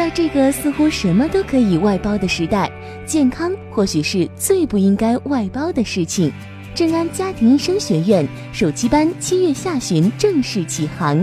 [0.00, 2.72] 在这个似乎什么都可以外包的时代，
[3.04, 6.32] 健康或许是最不应该外包的事情。
[6.74, 11.22] 正安家庭医生学院暑期班七月下旬正式启航，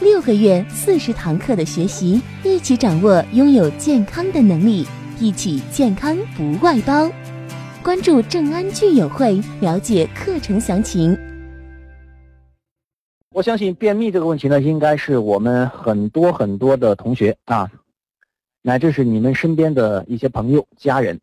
[0.00, 4.84] 六个月四十堂课的学习，一起掌握拥有健康的能力，
[5.20, 7.08] 一起健康不外包。
[7.80, 11.16] 关注正安聚友会，了解课程详情。
[13.32, 17.70] 我相信便秘这个问题呢，应该是我们很多很多的同学啊，
[18.66, 21.20] 乃至是你们身边的一些朋友、家人，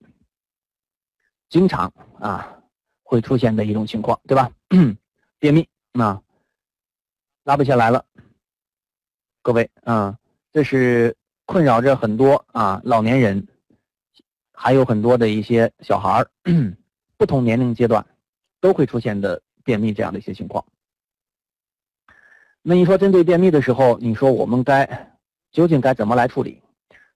[1.49, 2.63] 经常啊
[3.03, 4.49] 会出现的一种情况，对吧？
[5.39, 6.21] 便秘啊，
[7.43, 8.05] 拉不下来了。
[9.41, 10.17] 各位啊，
[10.53, 13.45] 这是困扰着很多啊老年人，
[14.53, 16.31] 还有很多的一些小孩儿，
[17.17, 18.05] 不同年龄阶段
[18.61, 20.63] 都会出现的便秘这样的一些情况。
[22.61, 25.19] 那你说针对便秘的时候，你说我们该
[25.51, 26.62] 究竟该怎么来处理？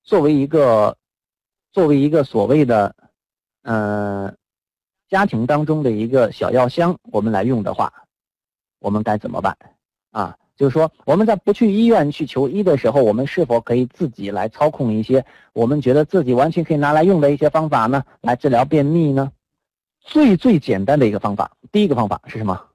[0.07, 0.95] 作为一个
[1.73, 2.95] 作为一个所谓的
[3.63, 4.33] 嗯
[5.09, 7.91] 家庭当中的一个小药箱，我们来用的话，
[8.79, 9.57] 我们该怎么办
[10.11, 10.37] 啊？
[10.55, 18.01] 就是说我们在不去医院去求医的时候，我们是否可以自己来操控一些我们觉得自己完全可以拿来用的一些方法呢？
[18.21, 19.29] 来治疗便秘呢？
[19.99, 22.65] 最最简单的一个方法，第一个方法是什么？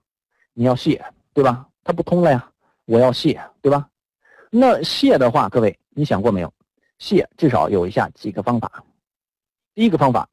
[0.52, 1.00] 你要泻，
[1.32, 1.66] 对吧？
[1.82, 2.50] 它不通了呀。
[2.84, 3.88] 我要泻，对吧？
[4.50, 6.52] 那泻的话，各位，你想过没有？
[7.02, 8.84] 泻至少有以下几个方法。
[9.74, 10.28] 第一个方法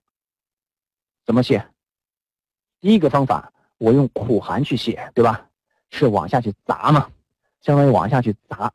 [1.25, 1.65] 怎么泻？
[2.79, 5.49] 第一个方法，我用苦寒去泻，对吧？
[5.89, 7.09] 是往下去砸嘛，
[7.61, 8.71] 相当于往下去砸，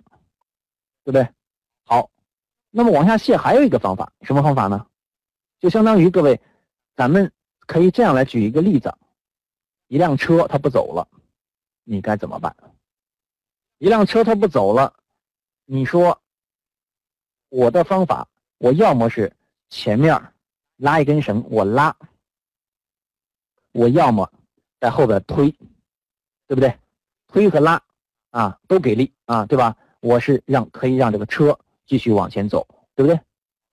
[1.04, 1.28] 对不对？
[1.84, 2.10] 好，
[2.70, 4.86] 那么往下泻还有一个方法，什么方法呢？
[5.60, 6.40] 就相当于各位，
[6.96, 8.92] 咱们可以这样来举一个例子：
[9.86, 11.06] 一辆车它不走了，
[11.84, 12.56] 你该怎么办？
[13.78, 14.96] 一辆车它不走了，
[15.64, 16.20] 你说
[17.54, 18.26] 我的方法，
[18.58, 19.32] 我要么是
[19.70, 20.20] 前面
[20.76, 21.94] 拉一根绳，我拉；
[23.70, 24.28] 我要么
[24.80, 25.52] 在后边推，
[26.48, 26.76] 对不对？
[27.28, 27.80] 推和拉
[28.30, 29.76] 啊都给力啊，对吧？
[30.00, 31.56] 我是让可以让这个车
[31.86, 33.20] 继续往前走，对不对？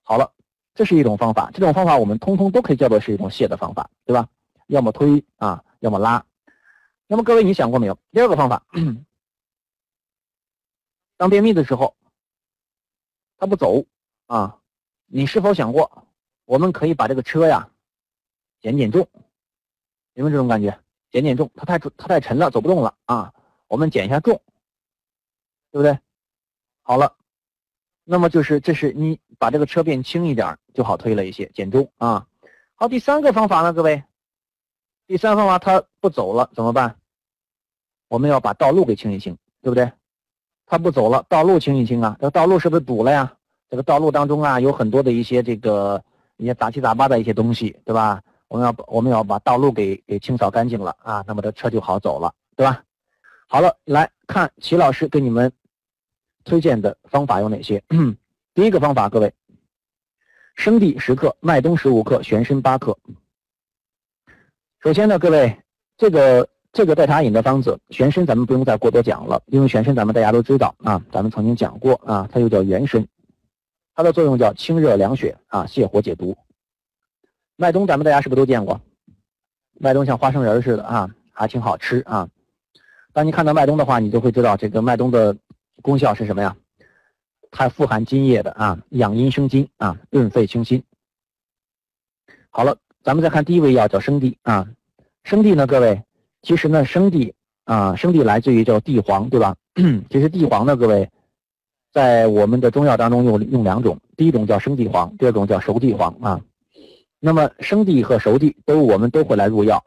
[0.03, 0.31] 好了，
[0.75, 4.29] 这是一种方法，这种方法我们通通都可以叫做是一种泻的方法，对吧？
[4.67, 6.23] 要么推啊，要么拉。
[7.07, 7.97] 那么各位，你想过没有？
[8.11, 8.63] 第二个方法。
[11.17, 11.95] 当便秘的时候，
[13.41, 13.83] 他不走
[14.27, 14.59] 啊，
[15.07, 16.05] 你是否想过，
[16.45, 17.71] 我们可以把这个车呀
[18.61, 19.07] 减减重？
[20.13, 20.79] 有没有这种感觉？
[21.09, 23.33] 减减重，它太它太沉了，走不动了啊，
[23.65, 24.39] 我们减一下重，
[25.71, 25.97] 对不对？
[26.83, 27.17] 好了，
[28.03, 32.27] 那么就是这是你把这个车变轻一点，就好推了一些，减重啊。
[32.75, 34.03] 好，第三个方法呢，各位，
[35.07, 36.99] 第三方法它不走了怎么办？
[38.07, 39.91] 我们要把道路给清一清，对不对？
[40.71, 42.15] 他不走了，道路清一清啊！
[42.17, 43.33] 这道路是不是堵了呀？
[43.69, 46.01] 这个道路当中啊，有很多的一些这个
[46.37, 48.21] 一些杂七杂八的一些东西，对吧？
[48.47, 52.85] 我们要我们要把道路给给清扫干净了啊，那么这车就好走了，对吧？
[53.49, 55.51] 好了，来看齐老师给你们
[56.45, 57.83] 推荐的方法有哪些？
[58.55, 59.33] 第一个方法，各位，
[60.55, 62.97] 生地十克，麦冬十五克，玄参八克。
[64.79, 65.53] 首先呢，各位
[65.97, 66.47] 这个。
[66.73, 73.05] 这个代茶饮的方子，玄参咱们不用再过多讲了，因为玄参咱们大家都知道啊，咱们曾经讲过啊，它又叫元参，
[73.93, 76.37] 它的作用叫清热凉血啊，泻火解毒。
[77.57, 78.79] 麦冬咱们大家是不是都见过？
[79.73, 82.29] 麦冬像花生仁似的啊，还挺好吃啊。
[83.11, 85.35] 当你看到麦冬的话，你就会知道这个麦冬的
[85.81, 86.55] 功效是什么呀？
[87.51, 90.81] 它富含津液的啊，养阴生津啊，润肺清心。
[92.49, 94.69] 好了，咱们再看第一味药叫生地啊，
[95.25, 96.01] 生地呢，各位。
[96.41, 97.33] 其实呢，生地
[97.65, 99.55] 啊，生地来自于叫地黄，对吧？
[100.09, 101.09] 其实地黄呢，各位，
[101.93, 106.41] 在我们的中药当中用用两种，第一种叫生地黄，第二种叫熟地黄啊。
[107.19, 109.83] 那么生地和熟地都我们都会来入药。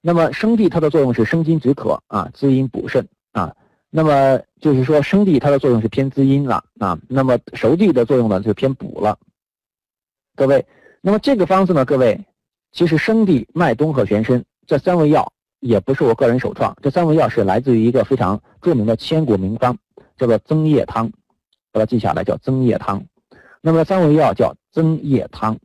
[0.00, 3.54] 那么生地它的作用是生津止渴啊，滋阴补肾啊。
[3.90, 6.98] 那么就是说生地它的作用是偏滋阴了啊。
[7.08, 9.18] 那么熟地的作用呢就偏补了。
[10.34, 10.64] 各位，
[11.02, 12.18] 那么这个方子呢，各位，
[12.72, 15.30] 其实生地、麦冬和玄参这三味药。
[15.60, 19.76] 也不是我个人首创，这三味药是来自于一个非常著名的千古名方，
[20.16, 21.10] 叫做增液汤，
[21.70, 23.04] 把它记下来，叫增液汤。
[23.60, 25.58] 那么三味药叫增液汤。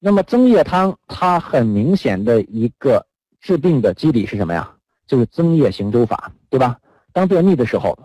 [0.00, 3.06] 那么增液汤它很明显的一个
[3.40, 4.74] 治病的机理是什么呀？
[5.06, 6.78] 就是增液行舟法，对吧？
[7.12, 7.96] 当便秘的时候，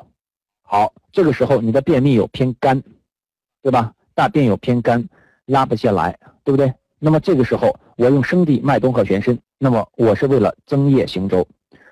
[0.62, 2.84] 好，这个时候你的便秘有偏干，
[3.64, 3.94] 对吧？
[4.14, 5.10] 大便有偏干，
[5.46, 6.74] 拉不下来，对不对？
[7.00, 9.40] 那么这个时候，我用生地、麦冬和玄参。
[9.62, 11.46] 那么我是为了增液行舟，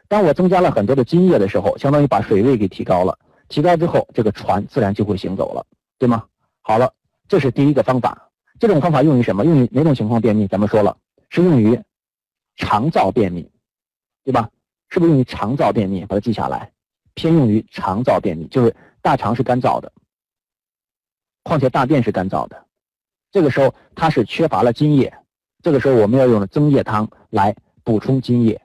[0.07, 3.19] 当我增加了很多的津液的时候，相当于把水位给提高了。
[3.49, 5.65] 提高之后，这个船自然就会行走了，
[5.99, 6.25] 对吗？
[6.61, 6.93] 好了，
[7.27, 8.31] 这是第一个方法。
[8.59, 9.45] 这种方法用于什么？
[9.45, 10.47] 用于哪种情况便秘？
[10.47, 10.97] 咱们说了，
[11.29, 11.79] 是用于
[12.55, 13.51] 肠燥便秘，
[14.23, 14.49] 对吧？
[14.89, 16.05] 是不是用于肠燥便秘？
[16.05, 16.71] 把它记下来，
[17.13, 19.91] 偏用于肠燥便秘，就是大肠是干燥的，
[21.43, 22.65] 况且大便是干燥的，
[23.31, 25.13] 这个时候它是缺乏了津液，
[25.61, 28.61] 这个时候我们要用的增液汤来补充津液。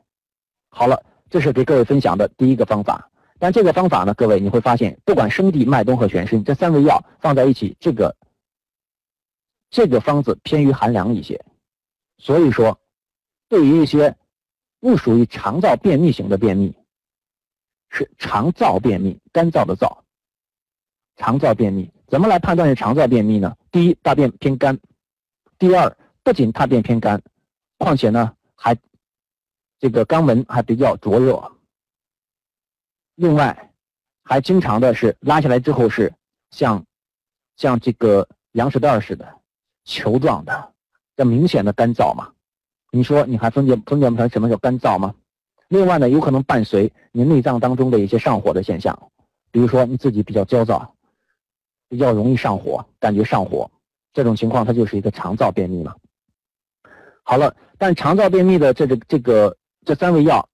[0.69, 3.11] 好了，这是给各位分享的第一个方法。
[3.39, 8.17] 但这个方法呢，各位你会发现，不管生地、麦冬和玄参这三味药放在一起，这个
[9.69, 11.45] 这个方子偏于寒凉一些。
[12.19, 12.79] 所以说，
[13.49, 14.17] 对于一些
[14.79, 16.77] 不属于肠燥便秘型的便秘，
[17.91, 19.99] 是肠燥便秘，干燥的燥。
[21.17, 23.57] 肠燥便秘怎么来判断是肠燥便秘呢？
[23.71, 24.77] 第一，大便偏干；
[25.59, 27.23] 第二，不仅大便偏干，
[27.79, 28.77] 况且呢还
[29.79, 31.53] 这个肛门还比较灼热。
[33.15, 33.73] 另外，
[34.23, 36.13] 还经常的是拉下来之后是
[36.51, 36.85] 像
[37.57, 39.41] 像这个羊屎蛋似的
[39.85, 40.73] 球状的，
[41.17, 42.33] 这明显的干燥嘛？
[42.91, 45.15] 你说你还分辨分辨不出来什么叫干燥吗？
[45.69, 49.11] 另外呢，有可能伴随你内脏当中的一些上火的现象，
[49.51, 50.95] 比如说你自己比较焦躁，
[51.89, 53.71] 比较容易上火，感觉上火，
[54.13, 55.97] 这种情况它就是一个肠燥便秘嘛。
[57.23, 60.49] 好了，但肠燥便秘的这个这个这三味药。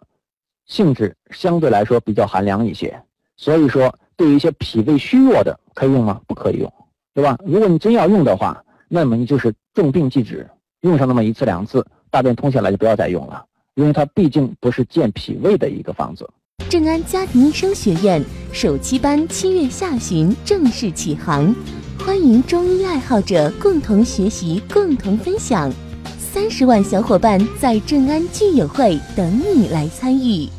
[0.67, 3.03] 性质相对来说比较寒凉一些，
[3.39, 6.21] 所以说对于一些脾胃虚弱的可以用吗？
[6.27, 6.71] 不可以用，
[7.15, 7.39] 对吧？
[7.47, 10.47] 如果你真要用的话，那么你就是重病忌止，
[10.83, 13.43] 用上那么一次两次，大便通下来就不要再用了，
[13.77, 16.29] 因为它毕竟不是健脾胃的一个方子。
[16.69, 18.23] 正安家庭医生学院
[18.53, 21.55] 首期班七月下旬正式启航，
[22.05, 25.73] 欢迎中医爱好者共同学习、共同分享。
[26.33, 30.58] 三十万小伙伴在正安聚友会等你来参与。